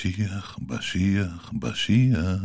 [0.00, 2.40] בשיח, בשיח, בשיח.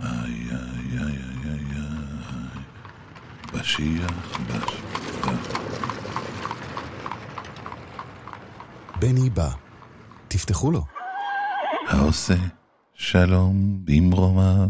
[0.00, 2.62] איי, איי, איי, איי, איי, איי.
[3.54, 5.58] בשיח, בשיח.
[9.00, 9.50] בני בא.
[10.28, 10.84] תפתחו לו.
[11.88, 12.46] העושה
[12.94, 14.68] שלום במרומיו,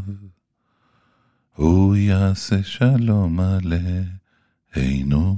[1.55, 5.37] הוא יעשה שלום עלינו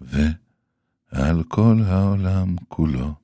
[0.00, 3.23] ועל כל העולם כולו.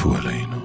[0.00, 0.59] Voorleen.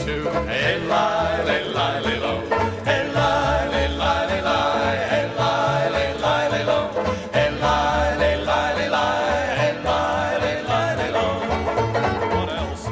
[0.00, 0.28] too.
[0.46, 2.40] Hey, lie, lay, lie, lay low.
[2.84, 4.96] Hey, lie, lay, lie, lay, lie.
[5.10, 6.88] Hey, lie, lay, lie, lay low.
[7.32, 9.46] Hey, lie, lay, lie, lay, lie.
[9.60, 11.34] Hey, lie, lay, lie, lay low.
[12.36, 12.88] What else?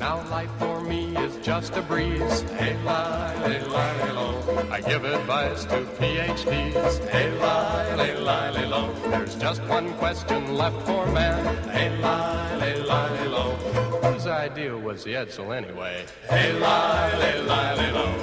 [0.00, 2.40] Now life for me is just a breeze.
[2.58, 4.68] Hey, lie, lay, lie, lay low.
[4.70, 7.08] I give advice to PhDs.
[7.08, 8.92] Hey, lie, lay, lie, lay low.
[9.10, 11.68] There's just one question left for man.
[11.68, 13.85] Hey, lie, lay, lie, lay low.
[14.12, 16.04] Whose idea was the Edsel anyway?
[16.28, 18.16] Hey, lie, lie, lie, lie, lie.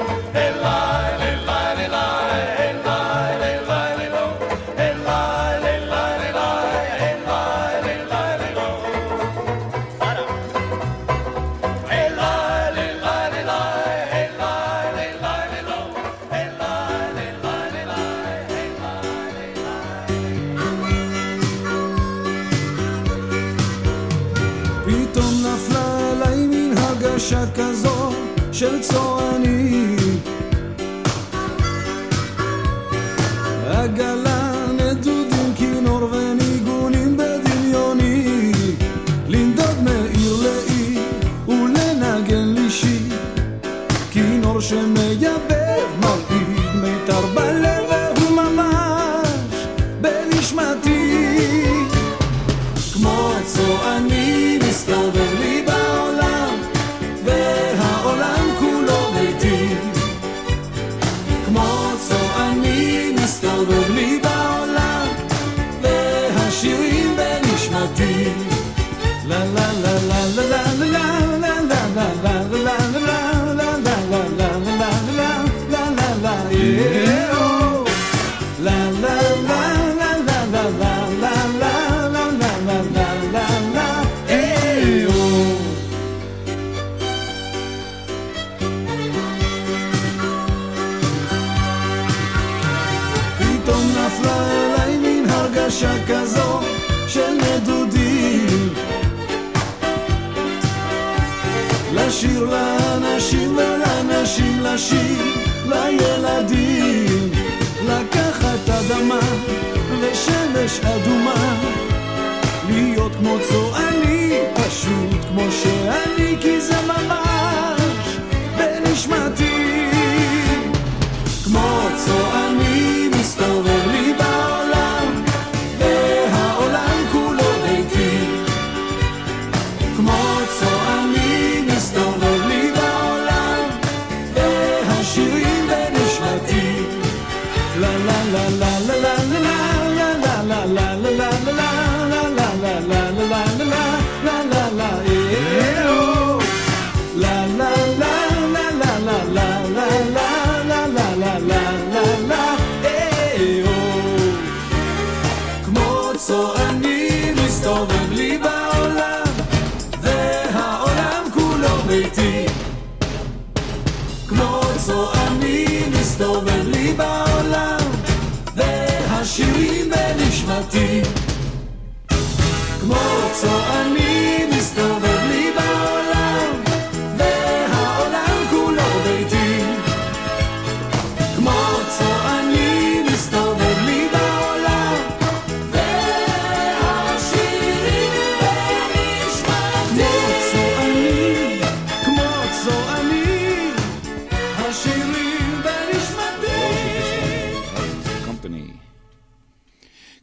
[28.84, 29.93] 做儿女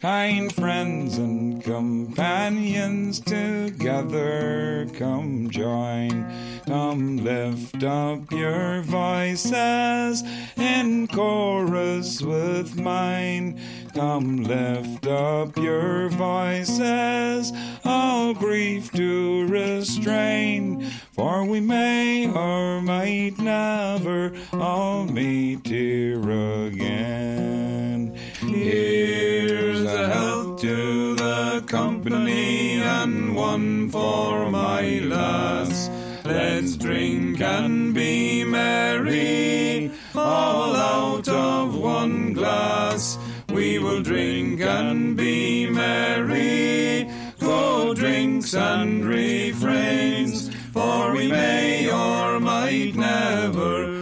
[0.00, 6.25] Kind friends and companions together come join.
[6.66, 10.23] Come lift up your voices
[10.57, 13.61] in chorus with mine.
[13.92, 17.52] Come lift up your voices,
[17.85, 20.83] all grief to restrain.
[21.12, 28.16] For we may or might never all meet here again.
[28.40, 35.88] Here's health to the company and one for my lass.
[36.25, 43.19] Let's drink and be merry, all out of one glass.
[43.49, 52.95] We will drink and be merry, go drinks and refrains, for we may or might
[52.95, 54.00] never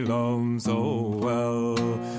[0.00, 0.80] love so
[1.22, 1.76] well.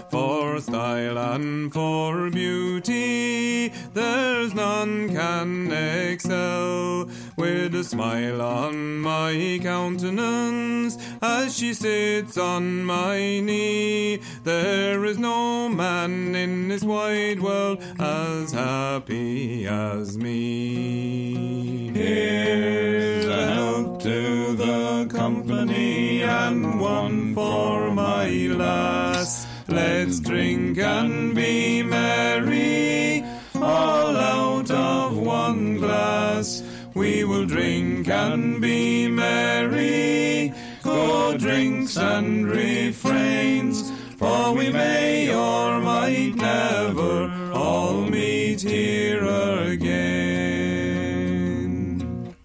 [0.10, 7.10] For style and for beauty, there's none can excel.
[7.38, 15.70] With a smile on my countenance, as she sits on my knee, there is no
[15.70, 21.92] man in this wide world as happy as me.
[21.94, 29.46] Here's a help to the company and one for my lass.
[29.68, 36.64] Let's drink and be merry, all out of one glass.
[36.98, 40.52] We will drink and be merry,
[40.82, 50.74] go drinks and refrains, for we may or might never all meet here again.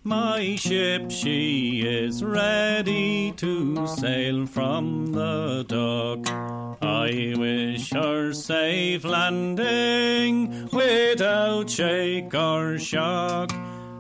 [0.04, 6.28] My ship, she is ready to sail from the dock.
[6.82, 13.50] I wish her safe landing without shake or shock.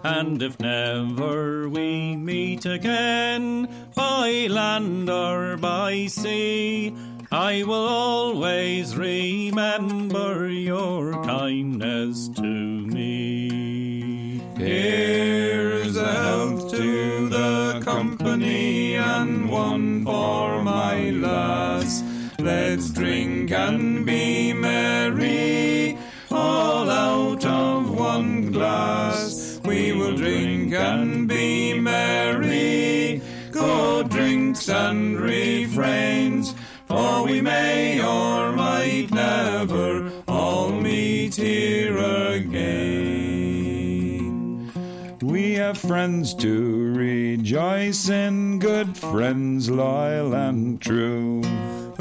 [0.04, 6.92] And if never we meet again, by land or by sea,
[7.30, 14.40] I will always remember your kindness to me.
[14.58, 22.02] Here's a health to the company and one for my lass.
[22.38, 25.96] Let's drink and be merry,
[26.30, 29.41] all out of one glass.
[29.82, 33.20] We will drink and be merry,
[33.50, 36.54] go drinks and refrains,
[36.86, 42.62] for we may or might never all meet here again.
[45.20, 51.42] We have friends to rejoice in, good friends loyal and true,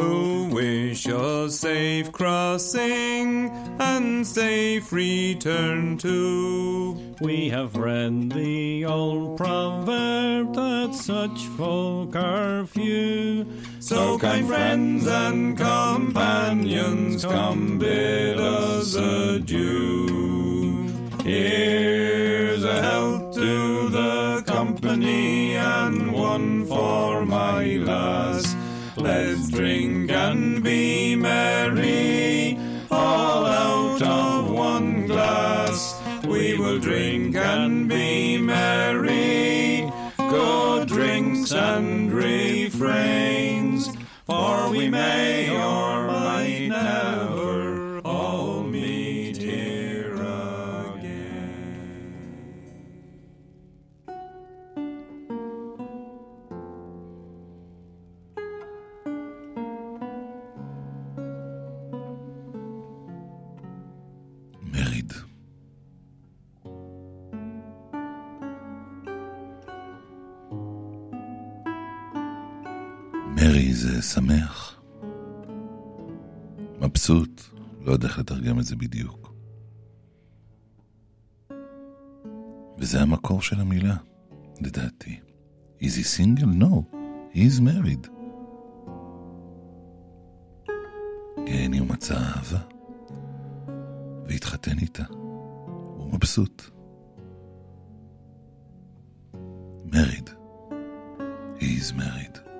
[0.02, 7.16] who wish us safe crossing and safe return too.
[7.22, 13.46] We have read the old proverb that such folk are few.
[13.80, 20.88] So kind friends and companions, come bid us adieu.
[21.24, 28.56] Here's a health to the company and one for my lass.
[29.02, 32.56] Let's drink and be merry,
[32.92, 36.00] all out of one glass.
[36.24, 43.90] We will drink and be merry, go drinks and refrains,
[44.28, 47.21] for we may or might never
[77.92, 79.34] לא יודע איך לתרגם את זה בדיוק.
[82.80, 83.96] וזה המקור של המילה,
[84.62, 85.20] לדעתי.
[85.80, 86.62] Is he single?
[86.62, 86.96] No,
[87.34, 88.08] he is married.
[91.46, 92.60] כן, הוא מצא אהבה,
[94.28, 95.04] והתחתן איתה.
[95.98, 96.64] הוא מבסוט.
[99.86, 100.30] married.
[101.60, 102.51] He is married.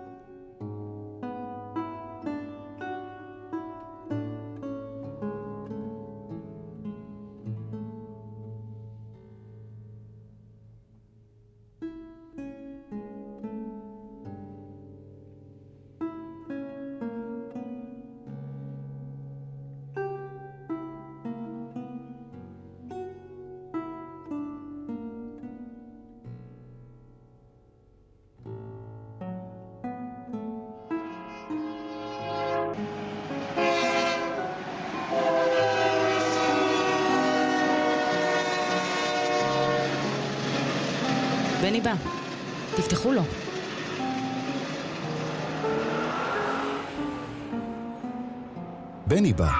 [49.12, 49.52] בני בא,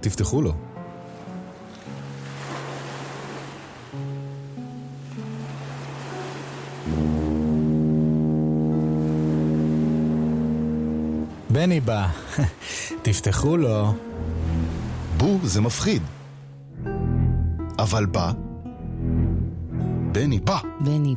[0.00, 0.52] תפתחו לו.
[11.50, 12.06] בני בא,
[13.02, 13.94] תפתחו לו.
[15.16, 16.02] בו זה מפחיד.
[17.78, 18.32] אבל בא,
[20.12, 20.58] בני בא.
[20.80, 21.14] בני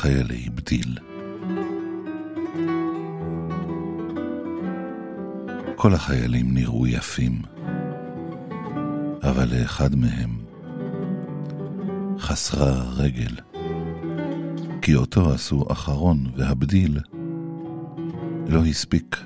[0.00, 0.98] חיילי בדיל.
[5.76, 7.42] כל החיילים נראו יפים,
[9.22, 10.38] אבל לאחד מהם
[12.18, 13.36] חסרה רגל,
[14.82, 16.98] כי אותו עשו אחרון והבדיל
[18.48, 19.16] לא הספיק.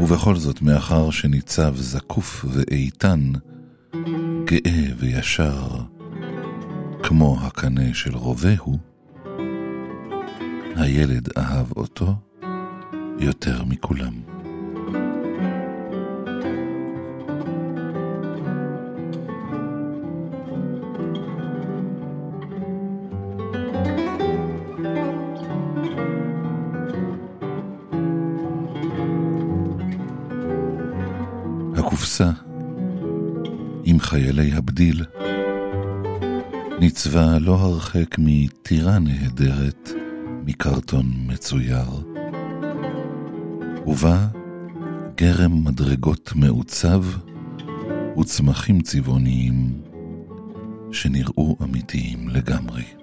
[0.00, 3.32] ובכל זאת, מאחר שניצב זקוף ואיתן,
[4.44, 5.68] גאה וישר,
[7.02, 8.78] כמו הקנה של רובהו,
[10.88, 12.14] הילד אהב אותו
[13.18, 14.12] יותר מכולם.
[31.76, 32.30] הקופסה
[33.84, 35.04] עם חיילי הבדיל
[36.80, 39.97] ניצבה לא הרחק מטירה נהדרת
[40.48, 41.86] מקרטון מצויר,
[43.86, 44.28] ובה
[45.14, 47.04] גרם מדרגות מעוצב
[48.20, 49.82] וצמחים צבעוניים
[50.92, 52.97] שנראו אמיתיים לגמרי.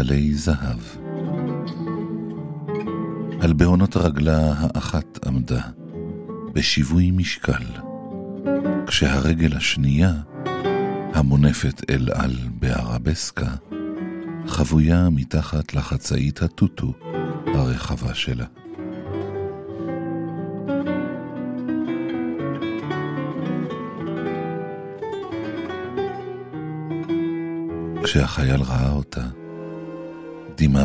[0.00, 0.78] טלטלי זהב.
[3.40, 5.62] על בהונות רגלה האחת עמדה,
[6.52, 7.64] בשיווי משקל,
[8.86, 10.12] כשהרגל השנייה,
[11.14, 13.50] המונפת אל על בערבסקה,
[14.46, 16.92] חבויה מתחת לחצאית הטוטו
[17.46, 18.46] הרחבה שלה.
[28.04, 29.39] כשהחייל ראה אותה,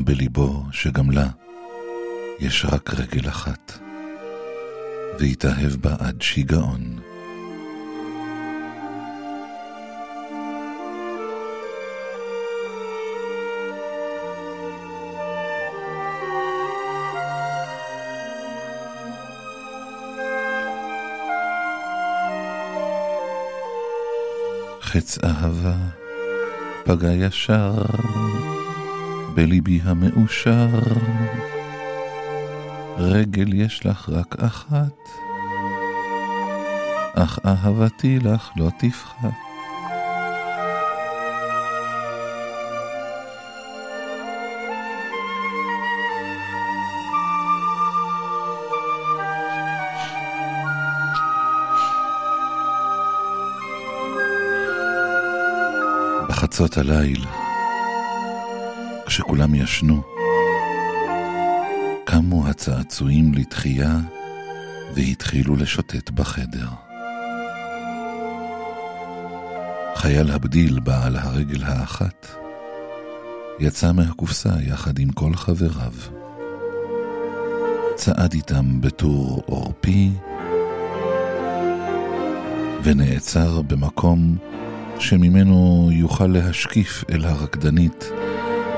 [0.05, 1.27] בליבו שגם לה
[2.39, 3.79] יש רק רגל אחת,
[5.19, 6.99] והתאהב בה עד שיגעון.
[24.81, 25.75] חץ אהבה
[26.85, 27.73] פגע ישר
[29.35, 30.67] בליבי המאושר.
[32.97, 35.09] רגל יש לך רק אחת,
[37.15, 39.29] אך אהבתי לך לא תפחת.
[56.29, 57.25] בחצות הליל,
[59.15, 60.01] כשכולם ישנו,
[62.05, 63.99] קמו הצעצועים לתחייה
[64.95, 66.67] והתחילו לשוטט בחדר.
[69.95, 72.27] חייל הבדיל בעל הרגל האחת
[73.59, 75.93] יצא מהקופסה יחד עם כל חבריו.
[77.95, 80.11] צעד איתם בטור עורפי
[82.83, 84.37] ונעצר במקום
[84.99, 88.11] שממנו יוכל להשקיף אל הרקדנית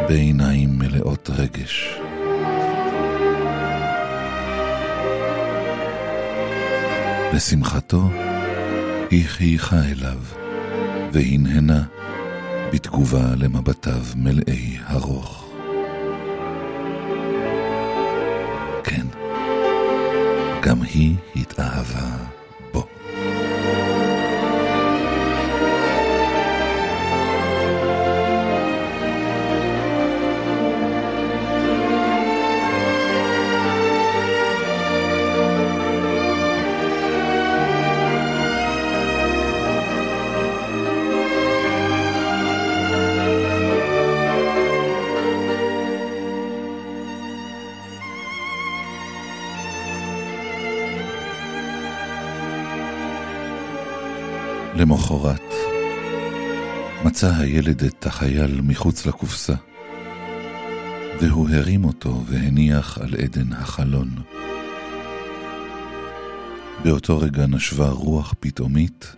[0.08, 2.00] בעיניים מלאות רגש.
[7.34, 8.10] לשמחתו,
[9.12, 10.20] היא חייכה אליו,
[11.12, 11.84] והנהנה
[12.74, 15.54] בתגובה למבטיו מלאי הרוך.
[18.84, 19.06] כן,
[20.62, 22.37] גם היא התאהבה.
[54.78, 55.54] למחרת,
[57.04, 59.54] מצא הילד את החייל מחוץ לקופסה,
[61.22, 64.10] והוא הרים אותו והניח על עדן החלון.
[66.84, 69.16] באותו רגע נשבה רוח פתאומית,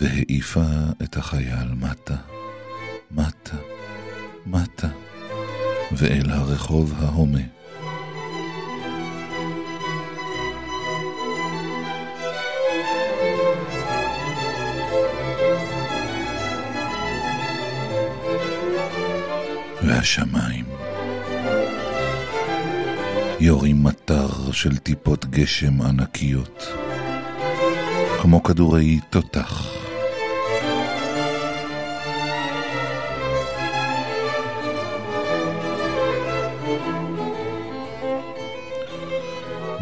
[0.00, 0.64] והעיפה
[1.02, 2.16] את החייל מטה,
[3.10, 3.56] מטה,
[4.46, 4.88] מטה,
[5.92, 7.57] ואל הרחוב ההומה.
[19.88, 20.64] והשמיים.
[23.40, 26.66] יורים מטר של טיפות גשם ענקיות,
[28.22, 29.66] כמו כדורי תותח.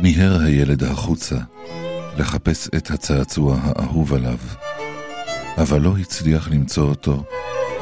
[0.02, 1.36] מיהר הילד החוצה
[2.18, 4.38] לחפש את הצעצוע האהוב עליו,
[5.58, 7.24] אבל לא הצליח למצוא אותו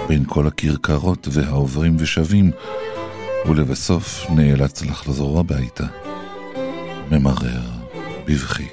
[0.08, 2.50] בין כל הכרכרות והעוברים ושבים,
[3.48, 5.84] ולבסוף נאלץ לחזור הביתה,
[7.10, 7.62] ממרר
[8.26, 8.68] בבכי.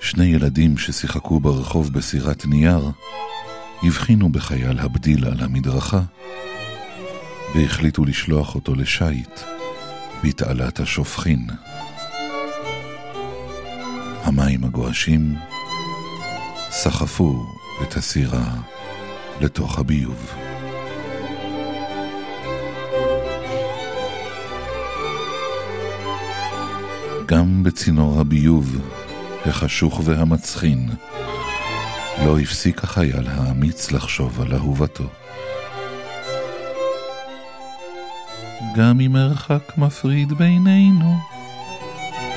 [0.00, 2.90] שני ילדים ששיחקו ברחוב בסירת נייר
[3.82, 6.00] הבחינו בחייל הבדיל על המדרכה
[7.54, 9.40] והחליטו לשלוח אותו לשייט
[10.24, 11.46] בתעלת השופכין.
[14.22, 15.34] המים הגועשים
[16.70, 17.46] סחפו
[17.82, 18.54] את הסירה
[19.40, 20.34] לתוך הביוב.
[27.26, 28.76] גם בצינור הביוב,
[29.46, 30.88] החשוך והמצחין,
[32.22, 35.04] לא הפסיק החייל האמיץ לחשוב על אהובתו.
[38.76, 41.16] גם אם מרחק מפריד בינינו,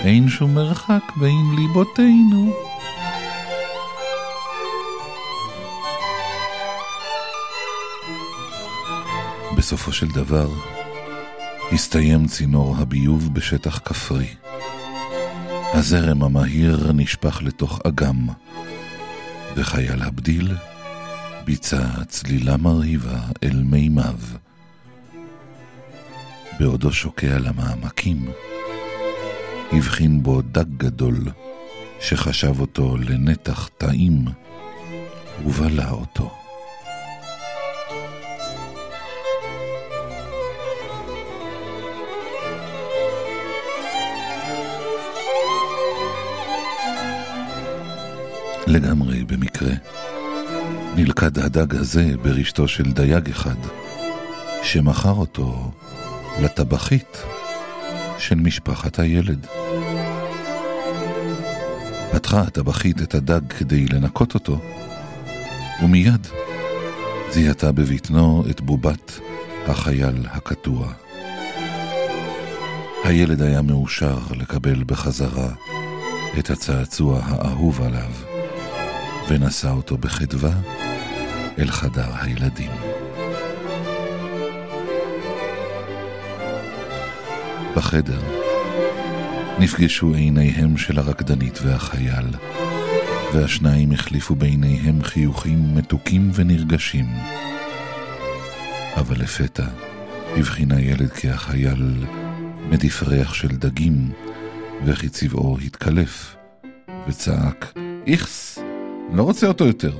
[0.03, 2.53] אין שום מרחק בין ליבותינו.
[9.57, 10.49] בסופו של דבר,
[11.71, 14.27] הסתיים צינור הביוב בשטח כפרי.
[15.73, 18.27] הזרם המהיר נשפך לתוך אגם,
[19.57, 20.55] וחייל הבדיל
[21.45, 24.19] ביצע צלילה מרהיבה אל מימיו.
[26.59, 28.31] בעודו שוקע למעמקים,
[29.71, 31.17] הבחין בו דג גדול,
[31.99, 34.25] שחשב אותו לנתח טעים,
[35.45, 36.46] ובלע אותו.
[48.67, 49.73] לגמרי במקרה.
[50.95, 53.55] נלכד הדג הזה ברשתו של דייג אחד,
[54.63, 55.71] שמכר אותו
[56.41, 57.17] לטבחית
[58.17, 59.47] של משפחת הילד.
[62.11, 64.59] פתחה הטבחית את הדג כדי לנקות אותו,
[65.83, 66.27] ומיד
[67.31, 69.19] זיהתה בבטנו את בובת
[69.67, 70.93] החייל הקטוע.
[73.03, 75.49] הילד היה מאושר לקבל בחזרה
[76.39, 78.26] את הצעצוע האהוב עליו.
[79.27, 80.51] ונשא אותו בחדווה
[81.59, 82.71] אל חדר הילדים.
[87.75, 88.21] בחדר
[89.59, 92.25] נפגשו עיניהם של הרקדנית והחייל,
[93.33, 97.05] והשניים החליפו בעיניהם חיוכים מתוקים ונרגשים.
[98.97, 99.65] אבל לפתע
[100.37, 102.05] הבחין הילד כי החייל
[102.69, 104.11] מדיף ריח של דגים,
[104.85, 106.35] וכי צבעו התקלף,
[107.07, 107.73] וצעק,
[108.07, 108.56] איכס!
[109.11, 109.91] לא רוצה אותו יותר.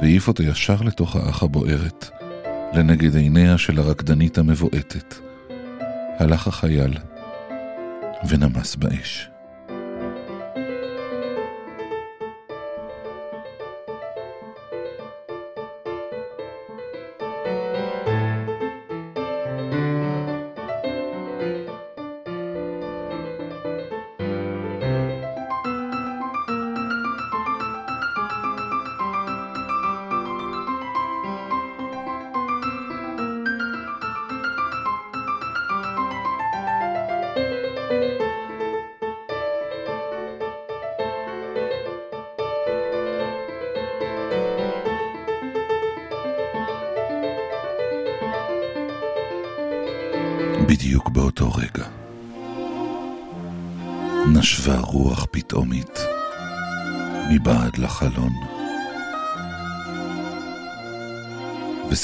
[0.00, 2.10] והעיף אותו ישר לתוך האח הבוערת,
[2.74, 5.14] לנגד עיניה של הרקדנית המבועטת.
[6.18, 6.98] הלך החייל
[8.28, 9.33] ונמס באש.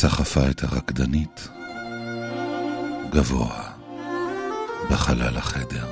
[0.00, 1.48] וסחפה את הרקדנית
[3.10, 3.70] גבוה
[4.90, 5.86] בחלל החדר.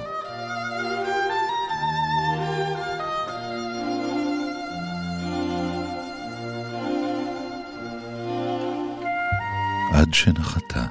[9.92, 10.86] עד שנחתה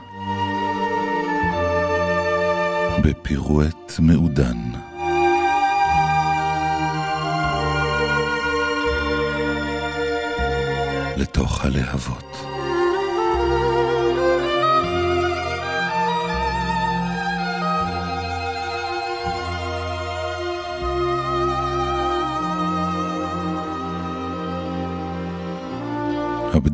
[3.04, 4.58] בפירואט מעודן.
[11.18, 12.57] לתוך הלהבות.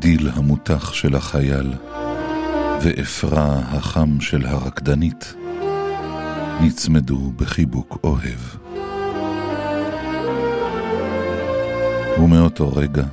[0.04, 1.74] הבדיל המותח של החייל
[2.82, 5.34] ואפרה החם של הרקדנית
[6.62, 8.40] נצמדו בחיבוק אוהב.
[12.20, 13.04] ומאותו רגע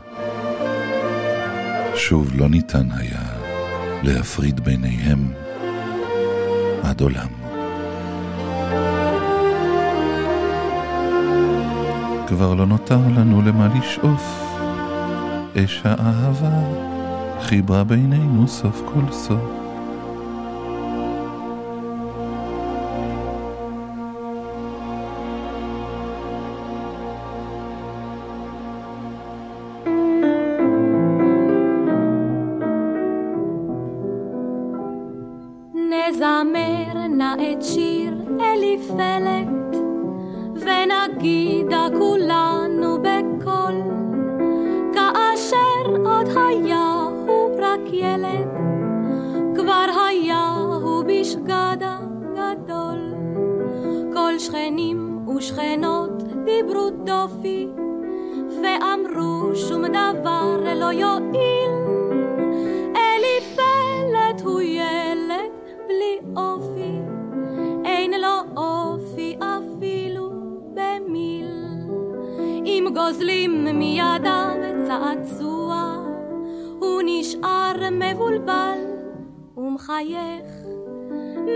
[1.95, 3.23] שוב לא ניתן היה
[4.03, 5.33] להפריד ביניהם
[6.83, 7.29] עד עולם.
[12.27, 14.50] כבר לא נותר לנו למה לשאוף,
[15.65, 16.63] אש האהבה
[17.43, 19.60] חיברה בינינו סוף כל סוף.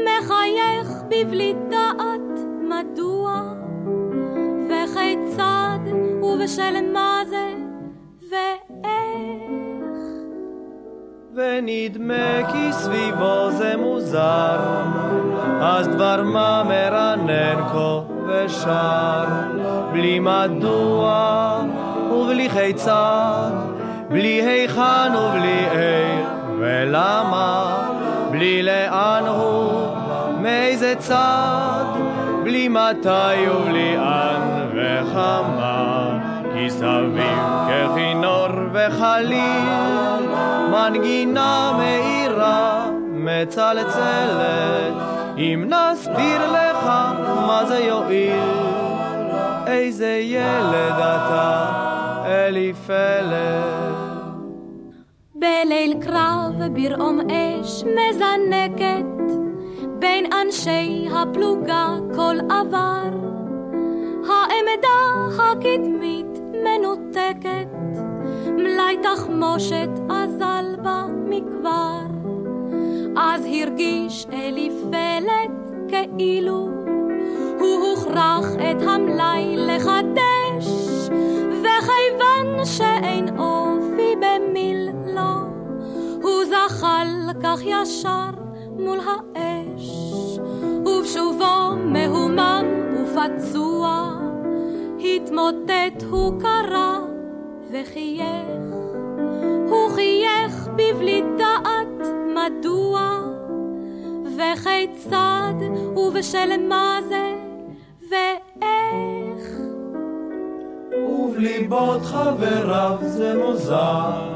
[0.05, 3.43] מחייך בבלי דעת מדוע,
[4.69, 5.79] וכיצד?
[6.23, 7.55] ובשל מה זה?
[8.31, 9.55] ואיך.
[11.35, 14.59] ונדמה כי סביבו זה מוזר,
[15.61, 19.25] אז דבר מה מרנן כה ושר,
[19.93, 21.61] בלי מדוע
[22.13, 23.51] ובלי כיצד,
[24.09, 26.29] בלי היכן ובלי איך
[26.59, 27.77] ולמה,
[28.31, 29.84] בלי לאן הוא,
[30.55, 31.85] מאיזה צד,
[32.45, 36.19] בלי מתי ובלי אן וכמה,
[36.53, 37.39] כי סביב
[37.69, 40.29] ככינור וחליל,
[40.71, 44.95] מנגינה מאירה מצלצלת,
[45.39, 46.85] אם נסביר לך
[47.47, 48.41] מה זה יועיל,
[49.67, 51.73] איזה ילד אתה,
[52.27, 53.65] אליפלת.
[55.35, 59.14] בליל קרב ברעום אש מזנקת,
[60.25, 63.11] בין אנשי הפלוגה כל עבר.
[64.29, 67.99] העמדה הקדמית מנותקת,
[68.47, 72.01] מלאי תחמושת אזל בה מכבר.
[73.17, 76.69] אז הרגיש אליפלת כאילו
[77.61, 80.67] הוא הוכרח את המלאי לחדש,
[81.51, 85.35] וכיוון שאין אופי במיל לו,
[86.23, 87.09] הוא זחל
[87.43, 88.44] כך ישר
[88.85, 89.91] מול האש,
[90.87, 94.11] ובשובו מהומם ופצוע,
[95.01, 96.99] התמוטט הוא קרא
[97.71, 98.75] וחייך,
[99.69, 103.21] הוא חייך בבלי דעת מדוע,
[104.37, 105.55] וכיצד
[105.97, 107.35] ובשל מה זה
[108.11, 109.49] ואיך.
[111.09, 114.35] ובליבות חבריו זה מוזר,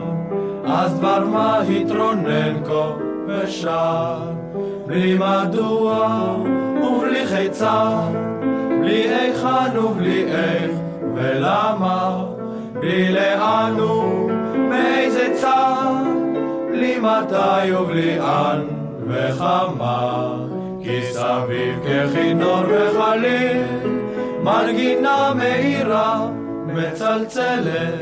[0.64, 2.92] אז דבר מה התרונן כה
[3.26, 4.37] ושר,
[4.88, 6.08] בלי מדוע
[6.82, 8.10] ובלי כיצד,
[8.80, 10.70] בלי היכן ובלי איך
[11.14, 12.24] ולמה,
[12.72, 16.04] בלי לאן ומאיזה צד,
[16.70, 18.60] בלי מתי ובלי אן
[19.06, 20.34] וכמה,
[20.82, 23.62] כי סביב ככינור וחליל,
[24.42, 26.28] מנגינה מאירה
[26.66, 27.94] מצלצלת,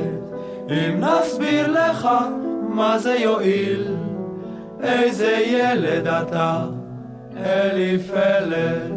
[0.70, 2.08] אם נסביר לך
[2.68, 3.86] מה זה יועיל,
[4.82, 6.64] איזה ילד אתה,
[7.36, 8.92] אליפלת.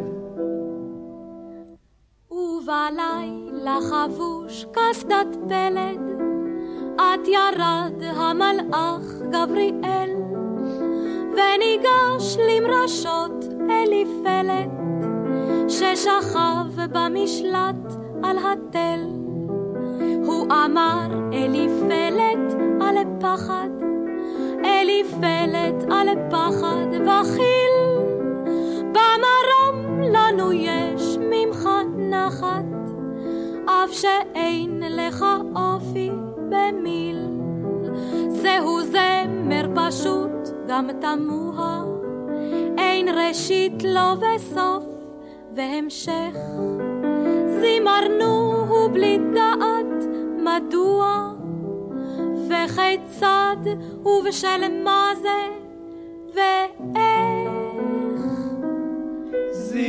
[2.32, 5.99] ובלילה חבוש קסדת פלד,
[6.95, 10.10] את ירד המלאך גבריאל,
[11.32, 14.71] וניגש למרשות אליפלת,
[15.67, 18.99] ששכב במשלט על התל.
[20.25, 23.69] הוא אמר אליפלת על פחד,
[24.65, 27.79] אליפלת על פחד וחיל,
[28.91, 32.65] במרום לנו יש ממך נחת,
[33.65, 35.25] אף שאין לך
[35.56, 36.12] אופי
[36.49, 37.28] במיל.
[38.30, 41.84] זהו זמר פשוט, גם תמוה,
[42.78, 44.86] אין ראשית לו וסוף
[45.56, 46.38] והמשך.
[47.62, 50.06] זימרנו בלי דעת
[50.38, 51.30] מדוע
[52.47, 53.58] וכיצד
[54.06, 55.47] ובשל מה זה
[56.34, 57.09] ואיך.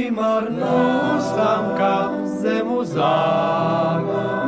[0.01, 3.99] זימרנו סתם כך זה מוזר,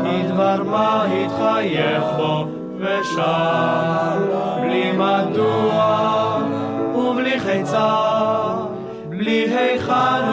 [0.03, 2.47] כי דבר מה התחייך בו
[2.79, 4.19] ושר,
[4.61, 6.39] בלי מדוע
[6.95, 7.97] ובלי חיצה,
[9.09, 10.32] בלי היכן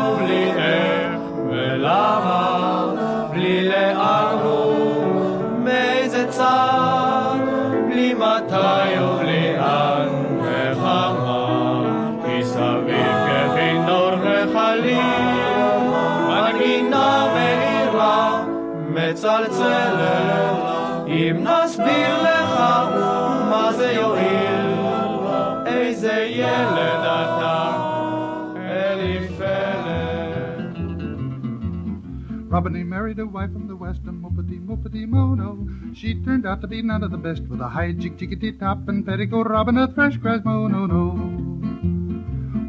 [33.20, 35.67] Robin he married a wife from the west, a muppety muppety mono.
[35.93, 38.88] She turned out to be none of the best, with a high jig jiggity top
[38.88, 41.11] and petticoat robin a thrush cries mono no.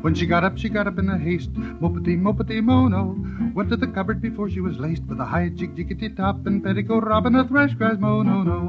[0.01, 3.17] When she got up, she got up in a haste, muppety muppety mono.
[3.55, 6.65] Went to the cupboard before she was laced, with a high jig jiggity top and
[6.65, 8.69] petticoat robin a thrush cries mono no.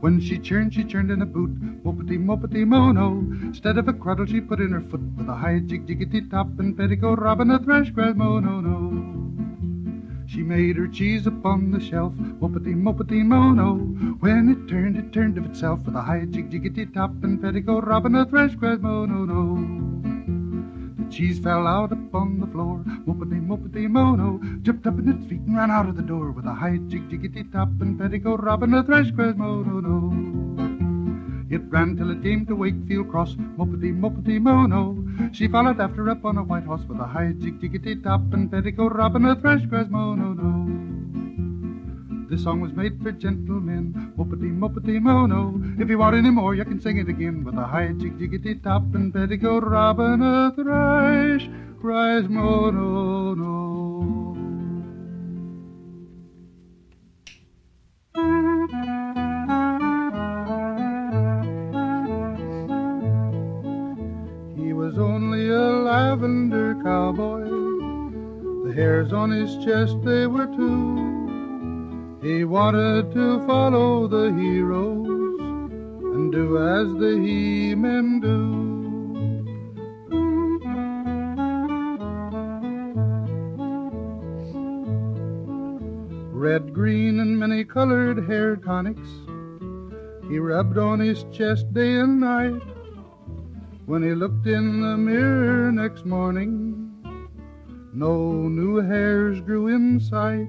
[0.00, 3.18] When she churned, she churned in a boot, muppety muppety mono.
[3.42, 6.46] Instead of a cradle, she put in her foot, with a high jig jiggity top
[6.60, 9.21] and petticoat robin a thrush cries mono no.
[10.32, 13.76] She made her cheese upon the shelf, whoopity moppity mono.
[14.20, 17.84] When it turned, it turned of itself with a high jig jiggity top and petticoat
[17.84, 20.94] robin a thresh cries mono no.
[20.96, 24.40] The cheese fell out upon the floor, whoopity moppity mono.
[24.62, 27.10] Jumped up in its feet and ran out of the door with a high jig
[27.10, 30.51] jiggity top and petticoat robin a thresh cries mono no.
[31.52, 34.96] It ran till it came to Wakefield Cross, moppity moppity mono.
[35.32, 38.50] She followed after up on a white horse with a high jig jiggity top and
[38.50, 40.52] petticoat robin a thresh cries mono no.
[42.30, 45.60] This song was made for gentlemen, moppity moppity mono.
[45.78, 48.62] If you want any more, you can sing it again with a high jig jiggity
[48.62, 51.50] top and petticoat robin a thresh
[51.82, 53.82] cries mono no.
[68.74, 72.18] Hairs on his chest, they were two.
[72.22, 75.06] He wanted to follow the heroes
[76.14, 78.62] and do as the he-men do.
[86.32, 89.08] Red, green, and many colored hair tonics
[90.28, 92.62] he rubbed on his chest day and night.
[93.84, 96.71] When he looked in the mirror next morning,
[97.92, 100.48] no new hairs grew in sight.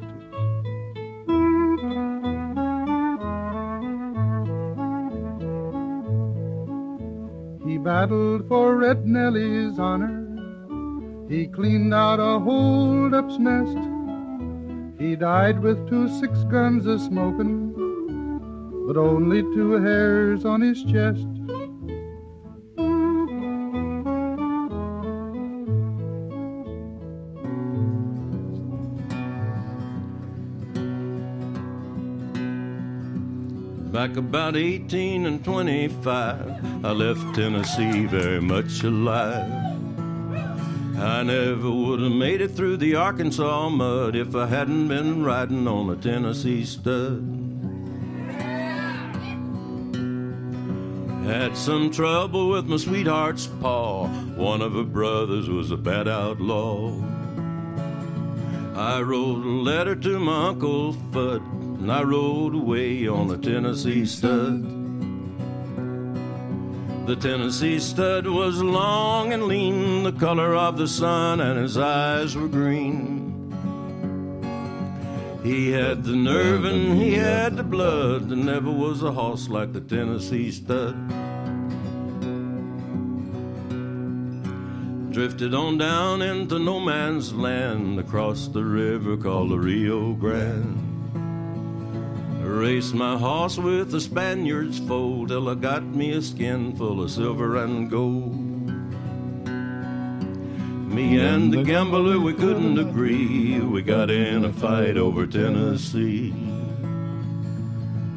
[7.68, 10.22] He battled for Red Nellie's honor.
[11.28, 13.78] He cleaned out a hold-up's nest.
[15.00, 17.74] He died with two six guns a smoking,
[18.88, 21.33] but only two hairs on his chest.
[34.04, 39.50] Back about 18 and 25, I left Tennessee very much alive.
[40.98, 45.70] I never would have made it through the Arkansas mud if I hadn't been riding
[45.70, 47.24] on a Tennessee stud.
[51.26, 54.10] Had some trouble with my sweetheart's paw.
[54.36, 56.92] One of her brothers was a bad outlaw.
[58.76, 64.06] I wrote a letter to my Uncle Fudd, and I rode away on the Tennessee
[64.06, 64.64] stud.
[67.08, 72.38] The Tennessee stud was long and lean, the color of the sun, and his eyes
[72.38, 73.52] were green.
[75.44, 78.30] He had the nerve and he had the blood.
[78.30, 80.96] There never was a horse like the Tennessee stud.
[85.12, 90.93] Drifted on down into no man's land across the river called the Rio Grande.
[92.54, 97.10] Raced my horse with the Spaniard's foal till I got me a skin full of
[97.10, 98.36] silver and gold.
[100.88, 103.60] Me and the gambler, we couldn't agree.
[103.60, 106.32] We got in a fight over Tennessee.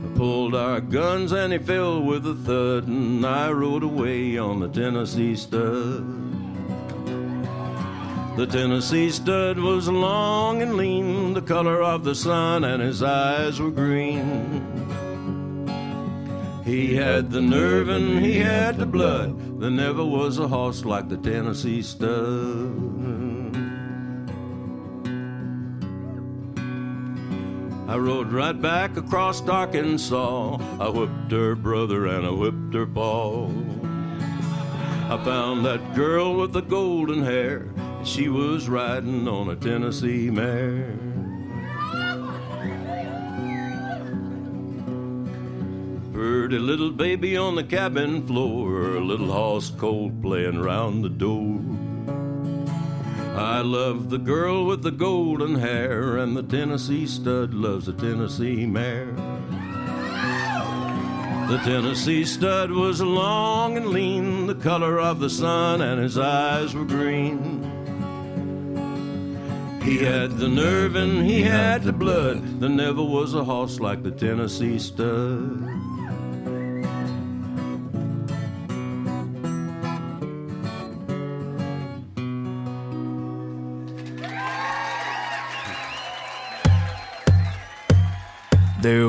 [0.04, 4.60] I pulled our guns and he fell with a thud, and I rode away on
[4.60, 6.25] the Tennessee stud.
[8.36, 13.58] The Tennessee stud was long and lean, the color of the sun, and his eyes
[13.58, 14.86] were green.
[16.62, 19.58] He had the nerve and he had the blood.
[19.58, 23.06] There never was a horse like the Tennessee stud.
[27.88, 30.58] I rode right back across Arkansas.
[30.78, 33.48] I whipped her brother and I whipped her paw.
[35.08, 37.70] I found that girl with the golden hair.
[38.06, 40.96] She was riding on a Tennessee mare.
[46.46, 51.60] A little baby on the cabin floor, a little horse cold playing round the door.
[53.36, 58.64] I love the girl with the golden hair, and the Tennessee stud loves the Tennessee
[58.64, 59.12] mare.
[61.48, 66.72] The Tennessee stud was long and lean, the color of the sun, and his eyes
[66.74, 67.75] were green.
[69.86, 72.58] He had the nerve and he had the blood.
[72.58, 75.62] There never was a horse like the Tennessee stud.
[88.82, 89.08] There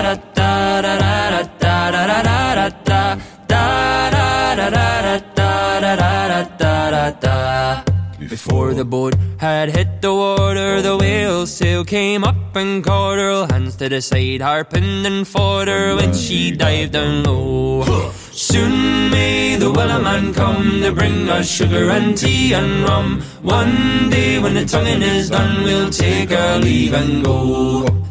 [8.31, 13.45] before the boat had hit the water, the whale's tail came up and caught her.
[13.51, 17.83] Hands to the side, harping and fought her when she dived down low.
[18.31, 23.21] Soon may the Wellerman come to bring us sugar and tea and rum.
[23.41, 28.00] One day when the tonguing is done, we'll take our leave and go.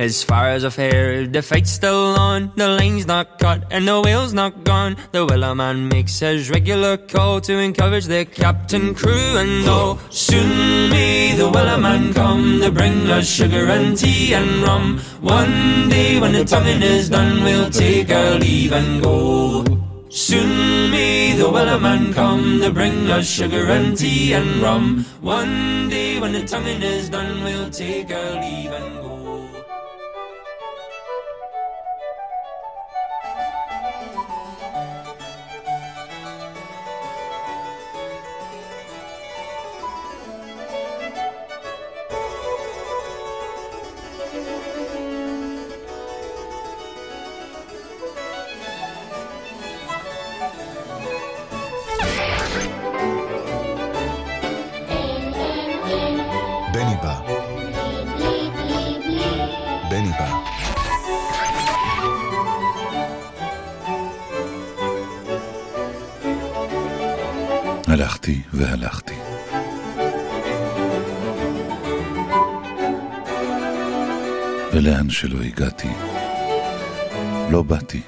[0.00, 2.52] As far as I've heard, the fight's still on.
[2.56, 4.96] The line's not cut and the whale's not gone.
[5.12, 9.98] The Wellerman makes his regular call to encourage the captain, crew, and all.
[10.08, 15.00] Soon may the whaler man come to bring us sugar and tea and rum.
[15.20, 19.66] One day when the tonguing is done, we'll take our leave and go.
[20.08, 25.04] Soon may the Wellerman come to bring us sugar and tea and rum.
[25.20, 28.99] One day when the tonguing is done, we'll take our leave and
[75.20, 75.88] שלא הגעתי,
[77.50, 78.00] לא באתי.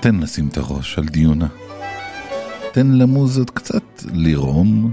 [0.00, 1.46] תן לשים את הראש על דיונה.
[2.72, 4.92] תן למוזות קצת לרעום.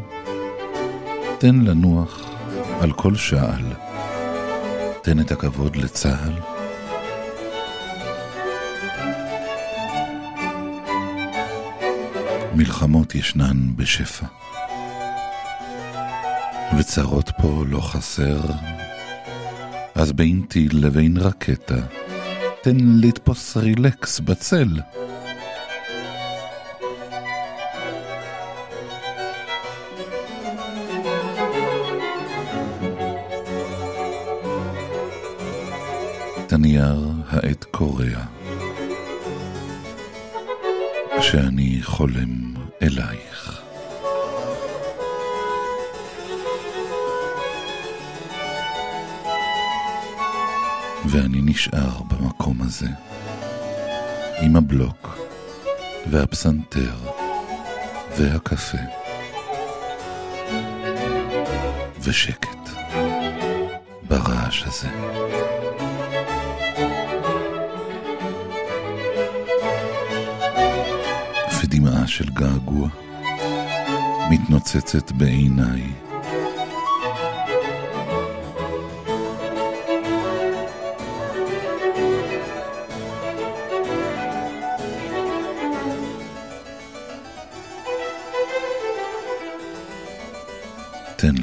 [1.38, 2.30] תן לנוח
[2.82, 3.74] על כל שעל.
[5.02, 6.34] תן את הכבוד לצה"ל.
[12.56, 14.26] מלחמות ישנן בשפע.
[16.78, 18.42] וצרות פה לא חסר,
[19.96, 21.76] אז בין טיל לבין רקטה,
[22.64, 24.68] תן לתפוס רילקס בצל.
[36.46, 38.26] את הנייר העט קורע,
[41.20, 43.65] כשאני חולם אלייך.
[51.10, 52.88] ואני נשאר במקום הזה,
[54.42, 55.18] עם הבלוק,
[56.12, 56.96] והפסנתר,
[58.18, 58.78] והקפה,
[62.00, 62.70] ושקט
[64.08, 64.90] ברעש הזה.
[71.64, 72.90] ודמעה של געגוע
[74.30, 76.05] מתנוצצת בעיניי.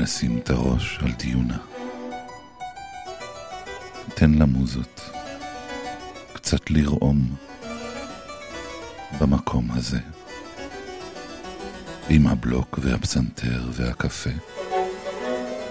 [0.02, 1.58] לשים את הראש על דיונה.
[4.14, 5.00] תן למוזות
[6.32, 7.36] קצת לרעום
[9.20, 9.98] במקום הזה.
[12.08, 14.30] עם הבלוק והפסנתר והקפה.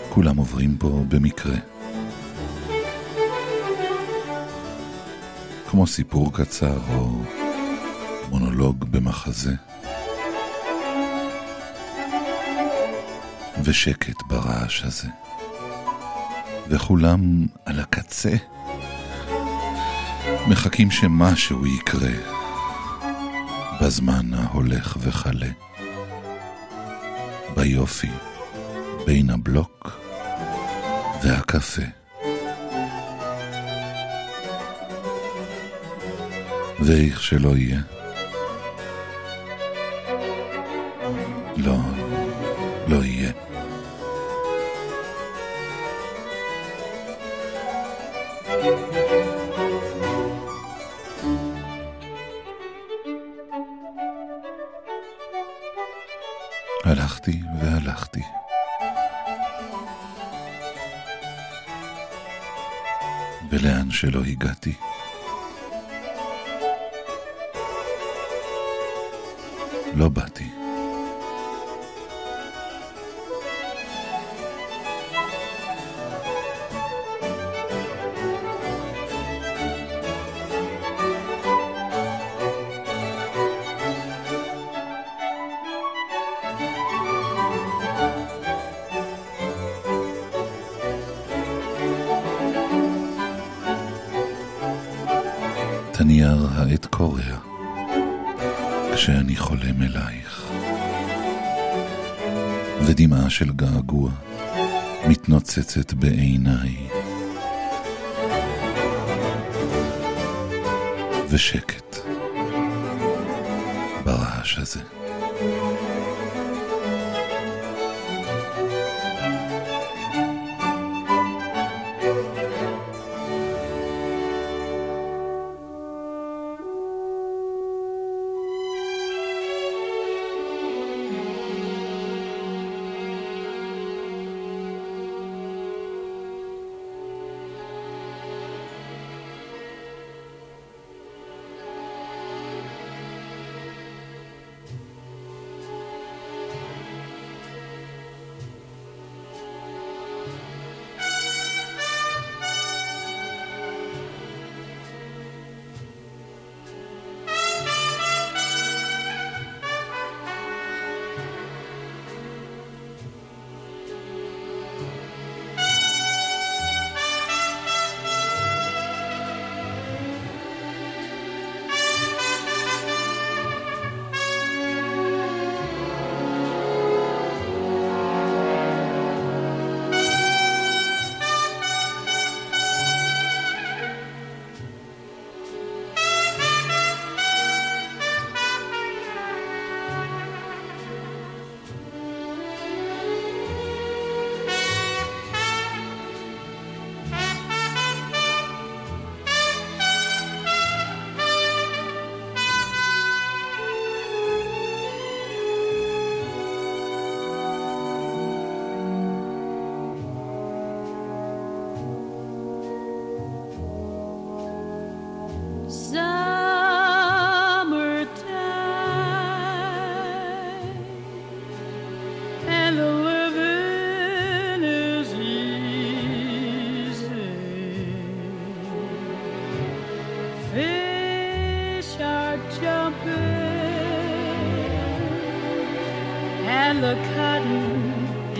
[0.10, 1.58] כולם עוברים פה במקרה.
[5.70, 7.24] כמו סיפור קצר או
[8.30, 9.70] מונולוג במחזה.
[13.64, 15.07] ושקט ברעש הזה.
[16.68, 18.36] וכולם על הקצה
[20.47, 22.12] מחכים שמשהו יקרה
[23.82, 25.49] בזמן ההולך וכלה.
[27.55, 28.09] ביופי
[29.05, 29.99] בין הבלוק
[31.24, 31.82] והקפה.
[36.80, 37.82] ואיך שלא יהיה.
[41.57, 41.78] לא,
[42.88, 43.51] לא יהיה.
[64.02, 64.74] שלא הגעתי.
[69.95, 70.61] לא באתי.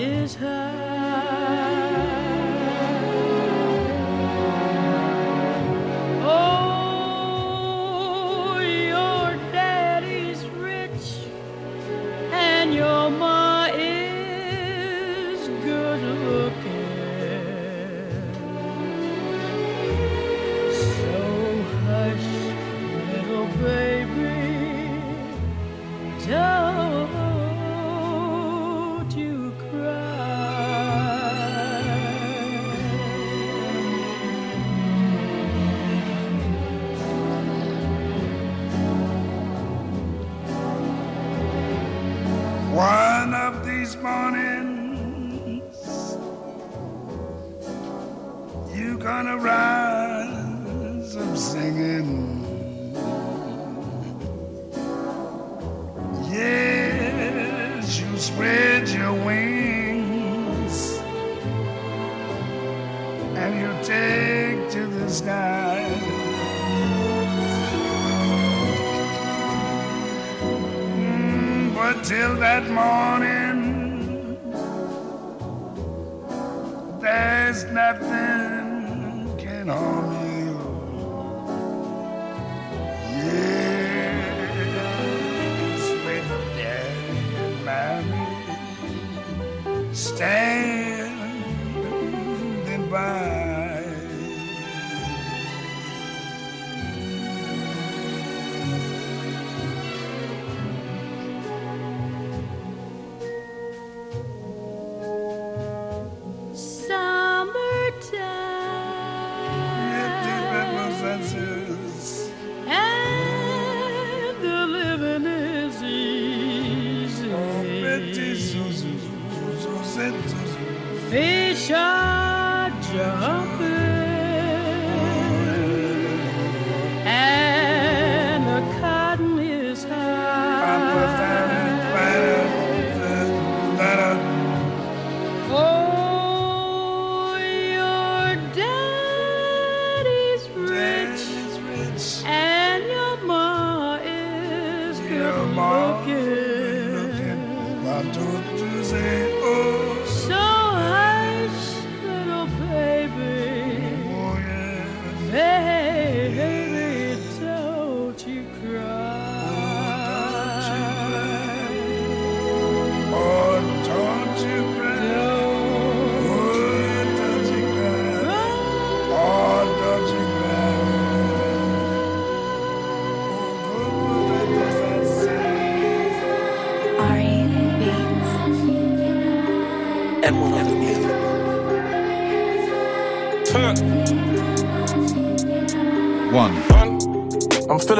[0.02, 1.80] Is high.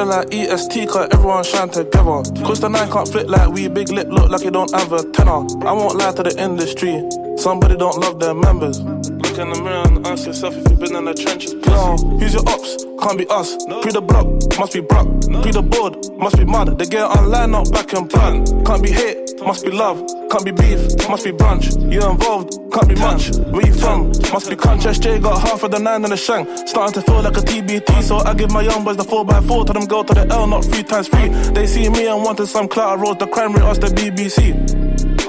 [0.02, 2.24] Feeling like EST, cause everyone shine together.
[2.44, 5.04] Cause the nine can't flip like we, big lip look like you don't have a
[5.12, 5.46] tenor.
[5.66, 7.04] I won't lie to the industry,
[7.38, 8.82] somebody don't love their members.
[8.82, 11.54] Look in the mirror and ask yourself if you've been in the trenches.
[11.54, 12.86] Yo, who's your ops?
[13.02, 13.56] Can't be us.
[13.82, 14.28] Pre the block,
[14.58, 15.08] must be Brock.
[15.42, 16.78] Pre the board, must be mud.
[16.78, 18.46] They get online, not back and plan.
[18.66, 19.98] Can't be hate, must be love.
[20.30, 20.80] Can't be beef,
[21.10, 21.78] must be brunch.
[21.92, 23.30] You involved, can't be much.
[23.52, 24.08] Where you from?
[24.32, 24.84] Must be crunch.
[24.86, 26.48] SJ got half of the nine in the shank.
[26.68, 29.66] Starting to feel like a TBT, so I give my young boys the 4x4.
[29.66, 31.30] Tell them go to the L, not three times three.
[31.54, 32.98] They see me and wanted some clout.
[32.98, 34.54] I rose the crime rate, us the BBC.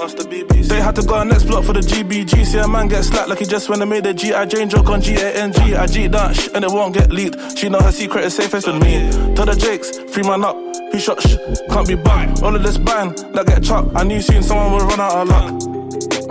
[0.02, 2.44] The They had to go on next block for the GBG.
[2.44, 4.46] See a man get slapped like he just when they made the G.I.
[4.46, 5.76] Jane joke on G-A-N-G.
[5.76, 7.56] I G that sh- and it won't get leaked.
[7.56, 9.08] She know her secret is safest with me.
[9.36, 10.56] Tell the Jakes, free man up.
[10.90, 11.36] Who shot sh-
[11.70, 12.42] can't be bugged.
[12.42, 13.94] All of this bang, that get chopped.
[13.94, 15.71] I knew soon someone would run out of luck.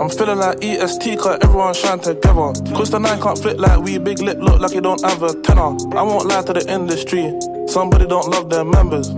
[0.02, 2.52] I'm feeling like EST, cause everyone shine together.
[2.74, 5.32] Cause the nine can't flip like we, big lip look like you don't have a
[5.42, 5.76] tenor.
[5.96, 7.32] I won't lie to the industry,
[7.68, 9.10] somebody don't love their members.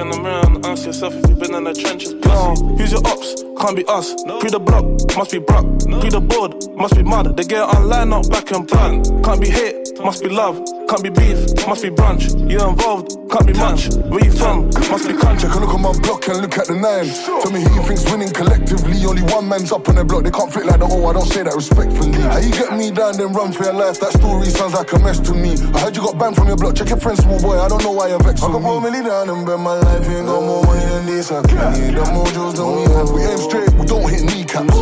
[0.00, 2.12] Look in the mirror and ask yourself if you've been in the trenches.
[2.24, 3.44] Yo, who's your ops?
[3.60, 4.14] Can't be us.
[4.40, 5.66] Pre the block, must be Brock.
[6.00, 7.36] Pre the board, must be mud.
[7.36, 9.04] They get online, not back and plan.
[9.20, 10.56] Can't be hate, must be love.
[10.88, 11.36] Can't be beef,
[11.68, 12.32] must be brunch.
[12.48, 13.92] You involved, can't be much.
[14.08, 14.72] Where you from?
[14.88, 15.44] Must be country.
[15.44, 17.04] Check a look at my block and look at the nine.
[17.44, 19.04] Tell me who you think's winning collectively.
[19.04, 20.24] Only one man's up on the block.
[20.24, 21.04] They can't flip like the O.
[21.04, 22.16] I don't say that respectfully.
[22.24, 24.00] How you get me down, then run for your life?
[24.00, 25.60] That story sounds like a mess to me.
[25.76, 26.80] I heard you got banned from your block.
[26.80, 27.60] Check your friends, small boy.
[27.60, 29.58] I don't know know why you're vexed I could put a million down and bet
[29.58, 31.30] my life ain't got more money than this.
[31.32, 33.10] I need the mojos than we have.
[33.10, 34.72] We aim straight, don't hit kneecaps.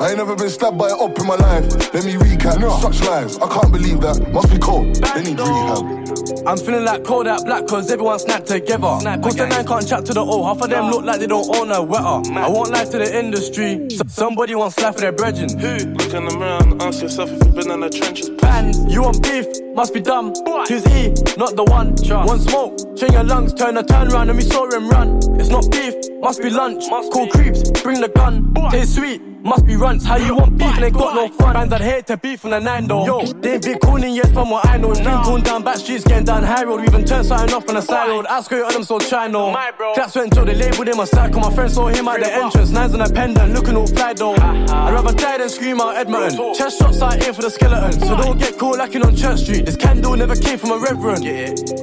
[0.00, 1.64] I ain't never been stabbed by an op in my life.
[1.94, 2.58] Let me recap.
[2.82, 4.32] Such lies, I can't believe that.
[4.32, 4.96] Must be cold.
[5.14, 6.46] They need rehab.
[6.46, 8.98] I'm feeling like cold out black cause everyone snapped together.
[9.22, 10.44] Cause the nine can't chat to the O.
[10.44, 12.34] Half of them look like they don't own a wetter.
[12.36, 13.86] I won't lie to the industry.
[13.86, 15.56] S- somebody wants life for their brethren.
[15.58, 15.74] Who?
[15.94, 18.30] Look in the mirror and ask yourself if you've been in the trenches.
[18.42, 19.46] And you want beef?
[19.74, 20.32] Must be dumb.
[20.68, 21.10] Who's he?
[21.36, 21.94] Not the one.
[22.26, 25.18] One smoke, chain your lungs, turn a turn round and we saw him run.
[25.38, 26.84] It's not beef, must be lunch.
[27.12, 28.52] Cool creeps, bring the gun.
[28.70, 30.04] Taste sweet, must be runts.
[30.04, 31.54] How you want beef and ain't got no fun?
[31.54, 33.04] Fans I'd hate to beef on the nine though.
[33.04, 34.90] Yo, they ain't big cooning yet from what I know.
[34.90, 36.80] It's been cooled down back streets, getting down high road.
[36.80, 38.26] We even turned something off on the side road.
[38.26, 39.52] Ask her on them so try no.
[39.94, 41.40] Claps went until they labeled him a psycho.
[41.40, 42.70] My friend saw him at the entrance.
[42.70, 44.34] Nines on a pendant, looking all fly though.
[44.34, 46.54] I'd rather die than scream out Edmonton.
[46.54, 47.92] Chest shots I aim for the skeleton.
[47.92, 49.66] So don't get caught lacking on Church Street.
[49.66, 51.24] This candle never came from a reverend.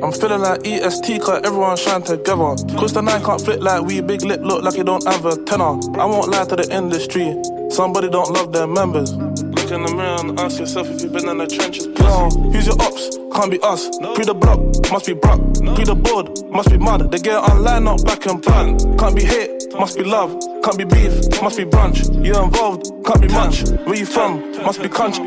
[0.04, 2.56] I'm feeling like EST cause everyone shine together.
[2.78, 5.38] Cause the nine can't flip like we big lip look like you don't have a
[5.44, 5.80] tenor.
[6.00, 7.36] I won't lie to the industry.
[7.71, 9.13] Somebody don't love their members.
[9.13, 11.87] Look in the mirror and ask yourself if you've been in the trenches.
[11.87, 13.17] No, who's your ops?
[13.35, 13.89] Can't be us.
[14.15, 14.59] Pre the block,
[14.91, 15.41] must be Brock.
[15.75, 17.11] Pre the board, must be mud.
[17.11, 18.79] They get online, not back and plan.
[18.99, 20.31] Can't be hate, must be love.
[20.63, 21.99] Can't be beef, must be brunch.
[22.25, 23.63] You're involved, can't be much.
[23.87, 24.53] Where you from?
[24.65, 25.27] Must be country.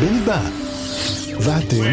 [0.00, 0.40] בני בא,
[1.40, 1.84] ואתם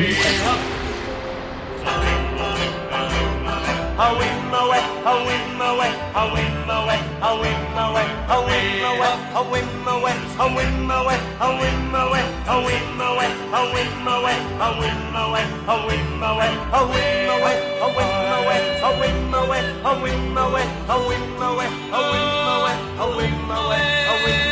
[3.98, 9.16] a whim away, a whim away, a whim away, a whim away, a whim away,
[9.34, 14.40] a whim away, a whim away, a whim away, a whim away, a whim away,
[14.52, 18.60] a whim away, a whim away, a whim away, a whim away, a whim away,
[18.62, 24.51] a whim away, a whim away, a whim away, a whim away, a whim away.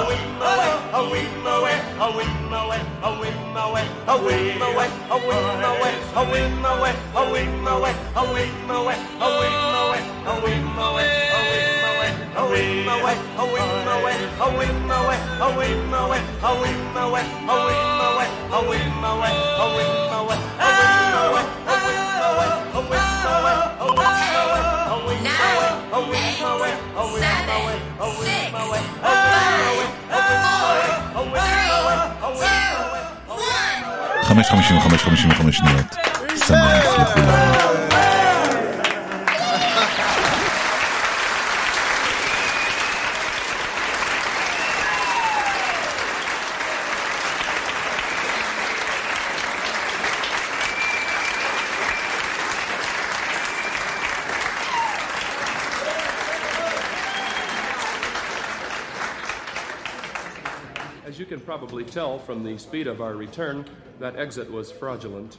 [0.00, 0.28] Oh,
[34.22, 35.96] חמש חמישים וחמש חמישים וחמש שניות.
[36.46, 37.87] שמח לכולם.
[61.58, 63.64] Probably tell from the speed of our return,
[63.98, 65.38] that exit was fraudulent.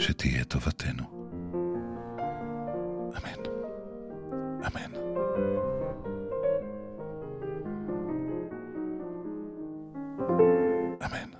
[0.00, 1.04] שתהיה טובתנו,
[3.16, 3.42] אמן,
[4.66, 4.92] אמן.
[11.04, 11.30] אמן.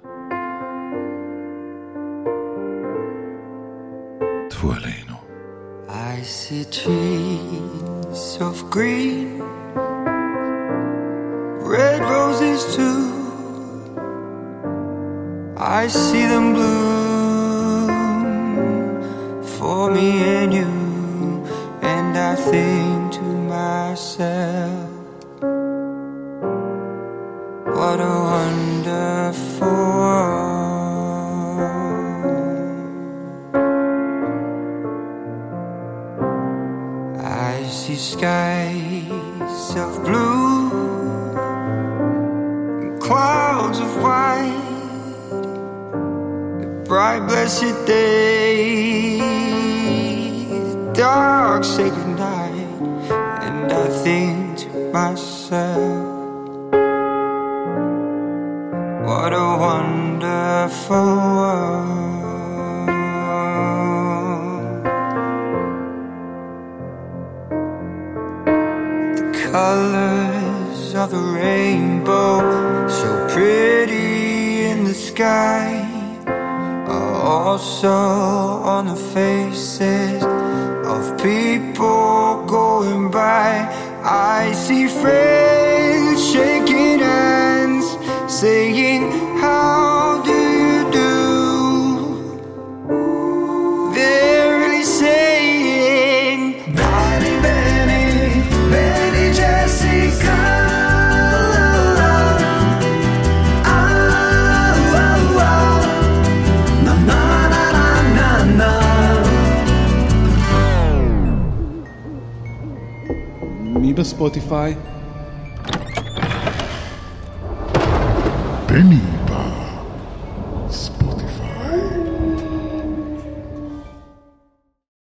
[4.50, 5.16] טפו עלינו.
[5.88, 9.28] I see trees of green,
[11.74, 13.00] red roses too.
[15.56, 16.79] I see them bloom
[20.00, 20.39] me in.